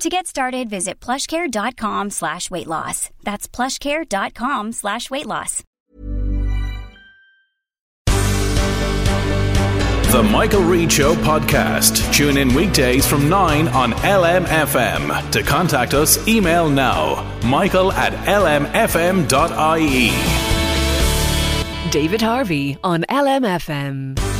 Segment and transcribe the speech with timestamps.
[0.00, 3.10] To get started, visit plushcare.com slash weight loss.
[3.22, 5.62] That's plushcare.com slash weight loss.
[10.12, 12.12] The Michael Reed Show podcast.
[12.12, 15.30] Tune in weekdays from 9 on LMFM.
[15.30, 20.10] To contact us, email now michael at lmfm.ie.
[21.90, 24.31] David Harvey on LMFM.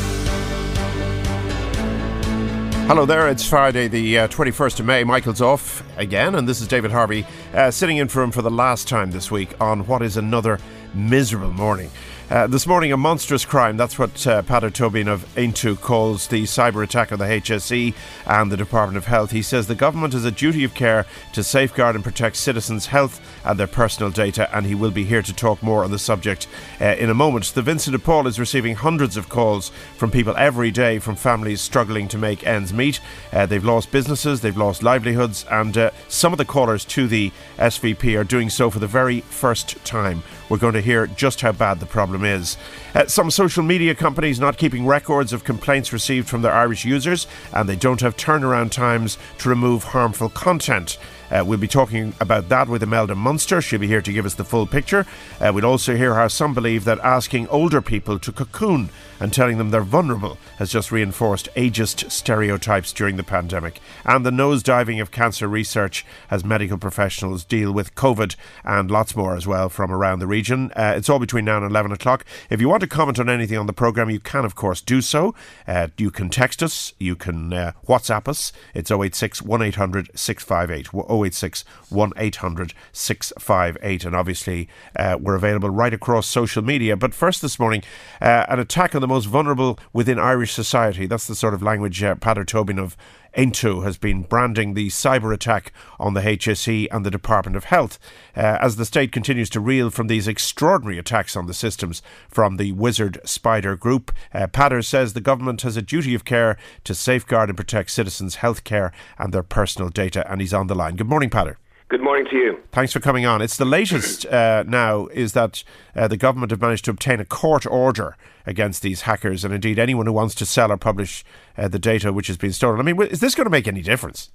[2.86, 5.04] Hello there, it's Friday, the uh, 21st of May.
[5.04, 8.50] Michael's off again, and this is David Harvey uh, sitting in for him for the
[8.50, 10.58] last time this week on what is another
[10.94, 11.90] miserable morning.
[12.32, 13.76] Uh, this morning, a monstrous crime.
[13.76, 17.92] That's what uh, Peadar Tóibín of Aontú calls the cyber attack on the HSE
[18.26, 19.32] and the Department of Health.
[19.32, 21.04] He says the government has a duty of care
[21.34, 25.20] to safeguard and protect citizens' health and their personal data, and he will be here
[25.20, 26.48] to talk more on the subject
[26.80, 27.52] uh, in a moment.
[27.52, 31.60] The Vincent de Paul is receiving hundreds of calls from people every day from families
[31.60, 32.98] struggling to make ends meet.
[33.30, 37.30] Uh, they've lost businesses, they've lost livelihoods, and uh, some of the callers to the
[37.58, 40.22] SVP are doing so for the very first time.
[40.48, 42.56] We're going to hear just how bad the problem is.
[42.94, 47.26] Uh, some social media companies not keeping records of complaints received from their Irish users,
[47.54, 50.98] and they don't have turnaround times to remove harmful content.
[51.32, 53.62] Uh, we'll be talking about that with Imelda Munster.
[53.62, 55.06] She'll be here to give us the full picture.
[55.40, 59.56] Uh, we'll also hear how some believe that asking older people to cocoon and telling
[59.56, 63.80] them they're vulnerable has just reinforced ageist stereotypes during the pandemic.
[64.04, 68.34] And the nosediving of cancer research as medical professionals deal with COVID
[68.64, 70.72] and lots more as well from around the region.
[70.74, 72.24] Uh, it's all between now and 11 o'clock.
[72.50, 75.00] If you want to comment on anything on the programme, you can, of course, do
[75.00, 75.34] so.
[75.68, 78.52] Uh, you can text us, you can uh, WhatsApp us.
[78.74, 80.92] It's 086 1800 658.
[81.24, 84.04] 086 1800 658.
[84.04, 86.96] And obviously, uh, we're available right across social media.
[86.96, 87.82] But first this morning,
[88.20, 91.06] uh, an attack on the most vulnerable within Irish society.
[91.06, 92.96] That's the sort of language uh, Peadar Tóibín of
[93.36, 97.98] Aontú has been branding the cyber attack on the HSE and the Department of Health
[98.36, 102.56] uh, as the state continues to reel from these extraordinary attacks on the systems from
[102.56, 104.12] the Wizard Spider Group.
[104.34, 108.36] Uh, Peadar says the government has a duty of care to safeguard and protect citizens'
[108.36, 110.96] health care and their personal data, and he's on the line.
[110.96, 111.56] Good morning, Peadar.
[111.92, 112.58] Good morning to you.
[112.72, 113.42] Thanks for coming on.
[113.42, 115.62] It's the latest uh, now is that
[115.94, 118.16] uh, the government have managed to obtain a court order
[118.46, 121.22] against these hackers, and indeed anyone who wants to sell or publish
[121.58, 122.80] uh, the data which has been stolen.
[122.80, 124.30] I mean, is this going to make any difference?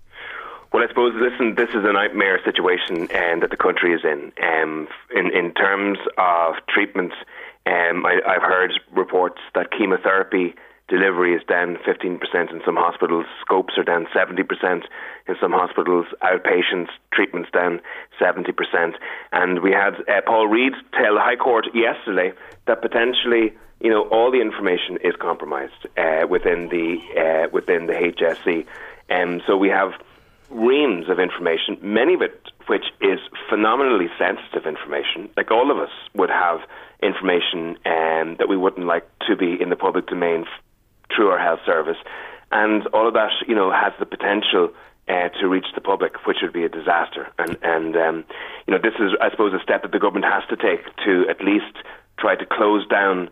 [0.71, 4.31] Well, I suppose listen, this is a nightmare situation um, that the country is in.
[4.43, 7.15] Um, in in terms of treatments,
[7.65, 10.53] um, I, I've heard reports that chemotherapy
[10.87, 12.19] delivery is down 15%
[12.51, 14.83] in some hospitals, scopes are down 70%
[15.27, 17.81] in some hospitals, outpatients treatments down
[18.19, 18.93] 70%.
[19.31, 22.31] And we had uh, Paul Reid tell the High Court yesterday
[22.65, 27.93] that potentially you know all the information is compromised uh, within the uh, within the
[27.93, 28.65] HSE,
[29.09, 29.91] and um, so we have
[30.49, 33.19] reams of information, many of it which is
[33.49, 35.29] phenomenally sensitive information.
[35.37, 36.59] Like all of us would have
[37.01, 40.45] information um, that we wouldn't like to be in the public domain
[41.15, 41.97] through our health service,
[42.51, 44.69] and all of that, you know, has the potential
[45.07, 47.27] uh, to reach the public, which would be a disaster.
[47.37, 48.25] And and um,
[48.67, 51.25] you know, this is, I suppose, a step that the government has to take to
[51.29, 51.77] at least
[52.19, 53.29] try to close down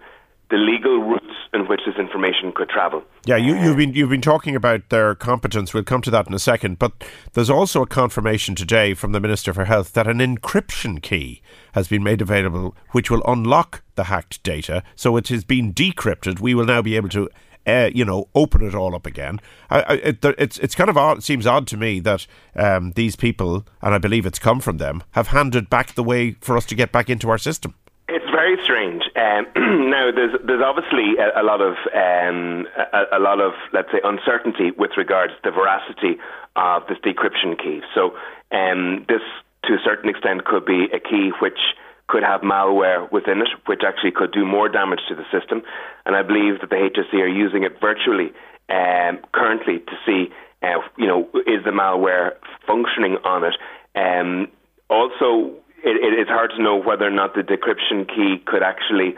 [0.52, 3.04] the legal routes in which this information could travel.
[3.26, 5.74] Yeah, you, have been you've been talking about their competence.
[5.74, 6.78] We'll come to that in a second.
[6.78, 6.94] But
[7.34, 11.42] there's also a confirmation today from the Minister for Health that an encryption key
[11.74, 14.84] has been made available, which will unlock the hacked data.
[14.96, 16.40] So it has been decrypted.
[16.40, 17.30] We will now be able to
[17.66, 19.40] uh, you know, open it all up again.
[19.70, 21.20] I, I, it, it's it's kind of odd.
[21.20, 24.78] It seems odd to me that um, these people, and I believe it's come from
[24.78, 27.76] them, have handed back the way for us to get back into our system.
[28.08, 29.04] It's very strange.
[29.16, 29.48] Um,
[29.90, 34.00] now, there's there's obviously a, a lot of um, a, a, lot of let's say
[34.04, 36.20] uncertainty with regards to the veracity
[36.56, 37.82] of this decryption key.
[37.94, 38.16] So,
[38.52, 39.22] um, this
[39.66, 41.60] to a certain extent could be a key which
[42.08, 45.64] could have malware within it, which actually could do more damage to the system.
[46.06, 48.32] And I believe that the HSE are using it virtually
[48.70, 50.32] um, currently to see,
[50.62, 52.34] uh, you know, is the malware
[52.68, 53.56] functioning on it.
[53.96, 54.50] Um,
[54.90, 59.16] also, it, it, it's hard to know whether or not the decryption key could actually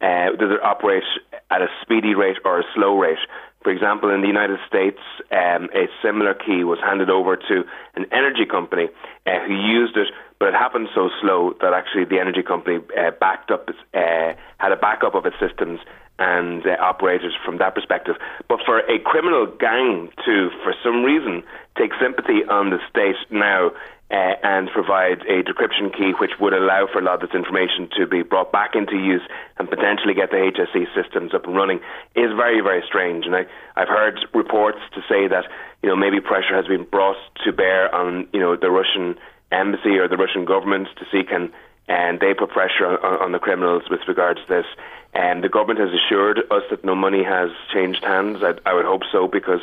[0.00, 1.04] uh, does it operate
[1.50, 3.18] at a speedy rate or a slow rate.
[3.62, 4.98] For example, in the United States,
[5.30, 7.64] um, a similar key was handed over to
[7.94, 8.88] an energy company
[9.26, 10.08] uh, who used it,
[10.38, 14.72] but it happened so slow that actually the energy company uh, backed up, uh, had
[14.72, 15.80] a backup of its systems
[16.20, 18.14] and uh, operated from that perspective.
[18.48, 21.42] But for a criminal gang to, for some reason,
[21.76, 23.72] take sympathy on the state now
[24.10, 27.88] uh, and provide a decryption key which would allow for a lot of this information
[27.96, 29.22] to be brought back into use
[29.58, 31.78] and potentially get the HSE systems up and running
[32.14, 33.24] is very, very strange.
[33.24, 33.46] And I,
[33.76, 35.44] I've heard reports to say that
[35.82, 39.16] you know maybe pressure has been brought to bear on you know the Russian
[39.52, 41.52] embassy or the Russian government to see can
[41.90, 44.66] and they put pressure on, on the criminals with regards to this.
[45.12, 48.38] And the government has assured us that no money has changed hands.
[48.42, 49.58] I, I would hope so because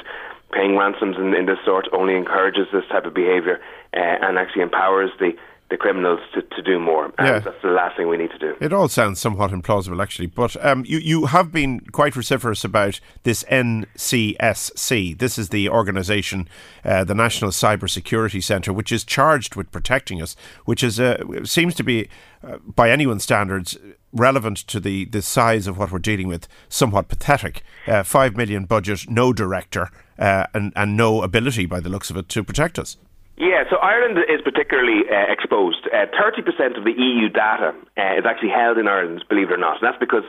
[0.51, 3.61] paying ransoms in, in this sort only encourages this type of behaviour
[3.93, 5.31] uh, and actually empowers the
[5.69, 7.05] the criminals to, to do more.
[7.17, 7.39] And yeah.
[7.39, 8.55] that's the last thing we need to do.
[8.61, 10.27] It all sounds somewhat implausible, actually.
[10.27, 15.17] But um, you, you have been quite vociferous about this NCSC.
[15.17, 16.47] This is the organisation,
[16.85, 21.21] uh, the National Cyber Security Centre, which is charged with protecting us, which is uh,
[21.43, 22.07] seems to be,
[22.43, 23.77] uh, by anyone's standards,
[24.13, 27.61] relevant to the, the size of what we're dealing with, somewhat pathetic.
[27.85, 32.15] Uh, five million budget, no director, uh, and, and no ability, by the looks of
[32.15, 32.95] it, to protect us.
[33.37, 35.85] Yeah, so Ireland is particularly uh, exposed.
[35.93, 39.57] Uh, 30% of the EU data uh, is actually held in Ireland, believe it or
[39.57, 39.77] not.
[39.77, 40.23] And that's because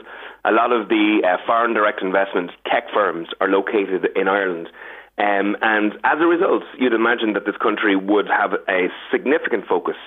[0.45, 4.69] a lot of the uh, foreign direct investment tech firms are located in Ireland.
[5.17, 9.97] Um, and as a result, you'd imagine that this country would have a significant focus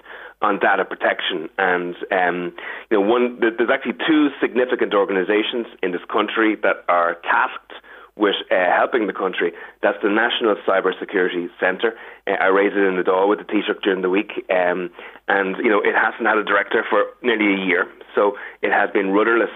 [0.41, 1.51] on data protection.
[1.59, 2.55] And um,
[2.89, 7.75] you know, one there's actually two significant organisations in this country that are tasked
[8.17, 9.53] with uh, helping the country.
[9.83, 11.95] That's the National Cyber Security Centre.
[12.27, 14.91] Uh, I raised it in the Dáil with the Taoiseach during the week, um,
[15.29, 18.91] and you know it hasn't had a director for nearly a year, so it has
[18.91, 19.55] been rudderless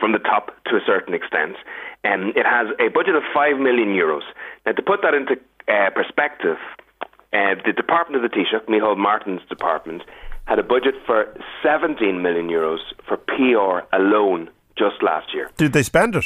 [0.00, 1.56] from the top to a certain extent.
[2.04, 4.22] And um, it has a budget of five million euros.
[4.64, 5.34] Now, to put that into
[5.68, 6.56] uh, perspective,
[7.32, 10.02] uh, the department of the Taoiseach, Micheál Martin's department,
[10.46, 11.26] had a budget for
[11.62, 15.50] 17 million euros for PR alone just last year.
[15.56, 16.24] Did they spend it?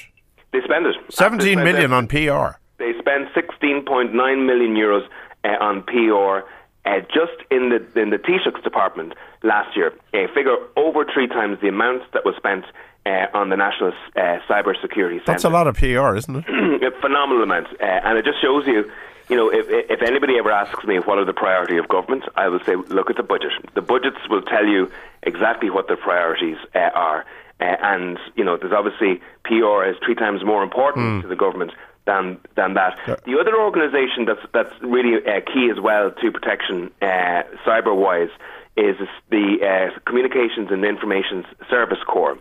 [0.53, 0.97] They spend it.
[1.11, 2.59] 17 million on PR.
[2.79, 4.13] They spend 16.9
[4.47, 5.07] million euros
[5.45, 6.47] uh, on PR
[6.85, 9.93] uh, just in the in the Taoiseach's department last year.
[10.15, 12.65] A figure over three times the amount that was spent
[13.07, 15.33] uh, on the National uh, Cyber Security Centre.
[15.33, 16.45] That's a lot of PR, isn't it?
[16.83, 18.91] a phenomenal amount, uh, and it just shows you.
[19.29, 22.49] You know, if, if anybody ever asks me what are the priority of government, I
[22.49, 23.53] will say, look at the budget.
[23.73, 24.91] The budgets will tell you
[25.23, 27.25] exactly what the priorities uh, are.
[27.63, 31.23] Uh, and you know, there's obviously PR is three times more important mm.
[31.23, 31.71] to the government
[32.07, 32.99] than than that.
[33.07, 33.17] Yeah.
[33.25, 38.31] The other organisation that's that's really uh, key as well to protection uh, cyber wise
[38.77, 38.97] is
[39.31, 42.37] the uh, Communications and Information Service Corps.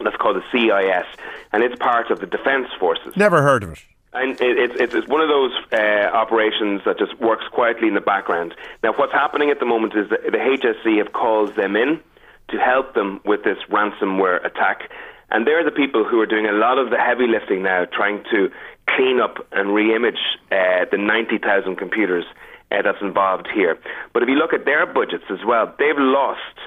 [0.00, 1.06] That's called the CIS,
[1.52, 3.16] and it's part of the Defence Forces.
[3.16, 3.80] Never heard of it.
[4.12, 8.00] And it's, it's, it's one of those uh, operations that just works quietly in the
[8.00, 8.54] background.
[8.82, 12.00] Now, what's happening at the moment is that the HSE have called them in
[12.50, 14.90] to help them with this ransomware attack.
[15.30, 18.22] And they're the people who are doing a lot of the heavy lifting now, trying
[18.30, 18.48] to
[18.88, 20.20] clean up and re-image
[20.52, 22.24] uh, the 90,000 computers
[22.70, 23.78] uh, that's involved here.
[24.12, 26.58] But if you look at their budgets as well, they've lost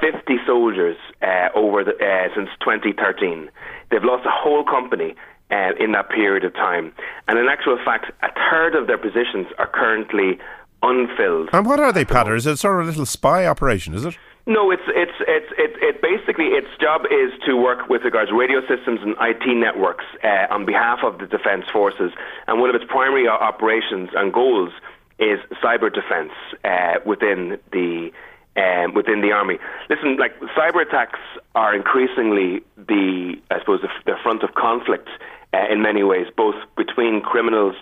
[0.00, 3.50] 50 soldiers uh, over the, uh, since 2013.
[3.90, 5.14] They've lost a whole company
[5.50, 6.92] uh, in that period of time.
[7.28, 10.38] And in actual fact, a third of their positions are currently
[10.82, 11.50] unfilled.
[11.52, 12.36] And what are they, Peadar?
[12.36, 14.16] Is it sort of a little spy operation, is it?
[14.46, 18.36] No, it's it's it's it, it basically its job is to work with regards to
[18.36, 22.10] radio systems and IT networks uh, on behalf of the defence forces,
[22.48, 24.72] and one of its primary operations and goals
[25.18, 26.32] is cyber defence
[26.64, 28.10] uh, within the
[28.56, 29.58] um, within the army.
[29.88, 31.18] Listen, like cyber attacks
[31.54, 35.08] are increasingly the I suppose the, the front of conflict
[35.52, 37.76] uh, in many ways, both between criminals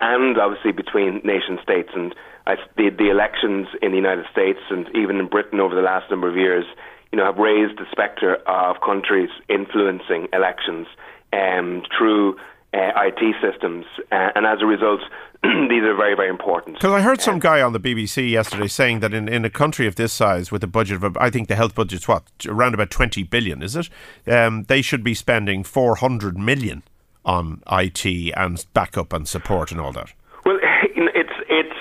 [0.00, 1.90] and obviously between nation states.
[1.94, 2.14] And
[2.46, 6.10] I, the, the elections in the United States and even in Britain over the last
[6.10, 6.64] number of years,
[7.12, 10.86] you know, have raised the spectre of countries influencing elections
[11.32, 12.36] um, through
[12.74, 15.00] uh, IT systems, uh, and as a result,
[15.42, 16.76] these are very, very important.
[16.76, 19.86] Because I heard some guy on the BBC yesterday saying that in, in a country
[19.86, 22.90] of this size, with a budget of, I think the health budget's what, around about
[22.90, 23.90] 20 billion, is it?
[24.26, 26.82] Um, they should be spending 400 million
[27.24, 28.04] on IT
[28.36, 30.12] and backup and support and all that?
[30.44, 31.78] Well, it's it's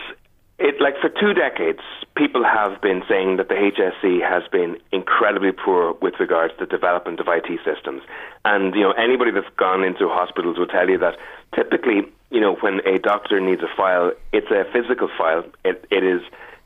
[0.60, 1.82] it like for two decades,
[2.16, 6.70] people have been saying that the HSE has been incredibly poor with regards to the
[6.70, 8.02] development of IT systems.
[8.46, 11.18] And, you know, anybody that's gone into hospitals will tell you that
[11.56, 15.44] typically, you know, when a doctor needs a file, it's a physical file.
[15.64, 16.22] It, it is,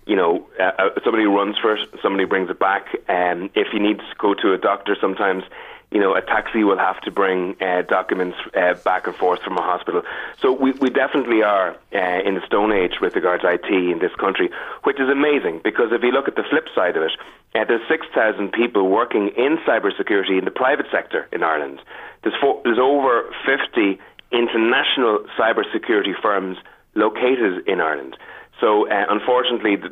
[0.07, 2.87] you know, uh, uh somebody runs for it, somebody brings it back.
[3.09, 5.43] And if you need to go to a doctor, sometimes
[5.91, 9.57] you know, a taxi will have to bring uh, documents uh, back and forth from
[9.57, 10.01] a hospital.
[10.41, 13.99] So we, we definitely are uh, in the stone age with regards to IT in
[13.99, 14.49] this country,
[14.83, 17.11] which is amazing because if you look at the flip side of it,
[17.55, 21.79] uh, there's 6,000 people working in cybersecurity in the private sector in Ireland.
[22.23, 23.99] There's, four, there's over 50
[24.31, 26.57] international cybersecurity firms
[26.95, 28.17] located in Ireland.
[28.59, 29.89] So uh, unfortunately, the,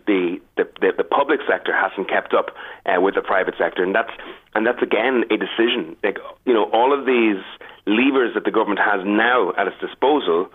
[0.55, 2.55] the, the the public sector hasn't kept up
[2.85, 4.11] uh, with the private sector, and that's
[4.55, 5.95] and that's again a decision.
[6.03, 7.43] Like you know, all of these
[7.85, 10.47] levers that the government has now at its disposal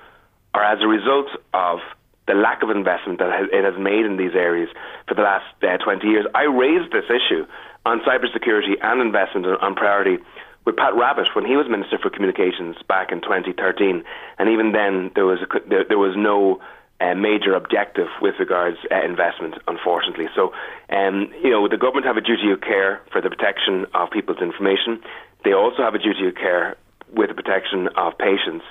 [0.54, 1.80] are as a result of
[2.26, 4.68] the lack of investment that it has made in these areas
[5.06, 6.26] for the last uh, 20 years.
[6.34, 7.46] I raised this issue
[7.86, 10.18] on cybersecurity and investment on priority
[10.64, 14.04] with Pat Rabbitte when he was Minister for Communications back in 2013,
[14.38, 16.60] and even then there was a, there, there was no
[17.00, 20.26] uh, major objective with regards uh, investment, unfortunately.
[20.34, 20.52] So,
[20.90, 24.42] um, you know, the government have a duty of care for the protection of people's
[24.42, 25.00] information.
[25.44, 26.76] They also have a duty of care
[27.14, 28.64] with the protection of patients.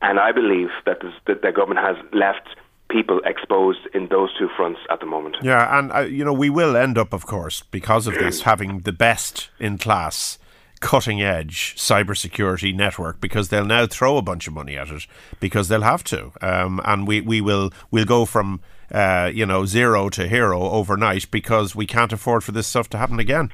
[0.00, 2.48] And I believe that, that the government has left
[2.90, 5.36] people exposed in those two fronts at the moment.
[5.42, 8.80] Yeah, and uh, you know we will end up, of course, because of this, having
[8.80, 10.38] the best in class
[10.84, 15.06] cutting edge cybersecurity network because they'll now throw a bunch of money at it
[15.40, 16.30] because they'll have to.
[16.42, 18.60] Um, and we, we will we'll go from
[18.92, 22.98] uh, you know zero to hero overnight because we can't afford for this stuff to
[22.98, 23.50] happen again.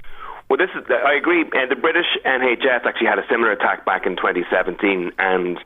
[0.49, 1.43] Well, this is, I agree.
[1.43, 5.57] Uh, the British NHS actually had a similar attack back in 2017, and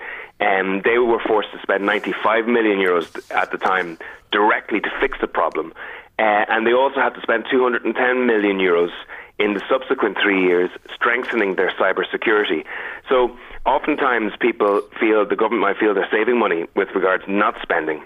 [0.40, 3.96] um, they were forced to spend 95 million euros at the time
[4.30, 5.72] directly to fix the problem.
[6.18, 8.92] Uh, and they also had to spend 210 million euros
[9.38, 12.64] in the subsequent three years, strengthening their cyber security.
[13.08, 13.36] So
[13.66, 18.02] oftentimes people feel the government might feel they're saving money with regards not spending.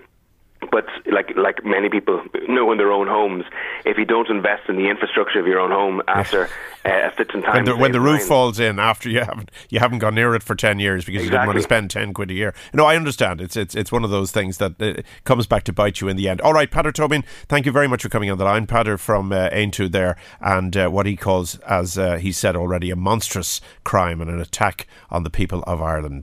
[0.70, 3.44] But like like many people know in their own homes,
[3.84, 6.44] if you don't invest in the infrastructure of your own home after
[6.84, 9.78] uh, a certain time, when the, when the roof falls in after you haven't you
[9.78, 11.24] haven't gone near it for ten years because exactly.
[11.24, 12.54] you didn't want to spend ten quid a year.
[12.72, 13.40] No, I understand.
[13.40, 16.16] It's it's it's one of those things that uh, comes back to bite you in
[16.16, 16.40] the end.
[16.40, 19.32] All right, Peadar Tóibín, thank you very much for coming on the line, Peadar from
[19.32, 23.60] uh, Aontú there, and uh, what he calls, as uh, he said already, a monstrous
[23.84, 26.22] crime and an attack on the people of Ireland.